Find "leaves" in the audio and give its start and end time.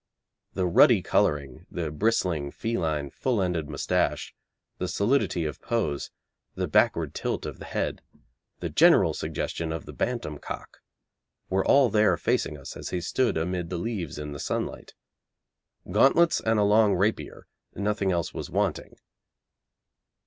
13.77-14.17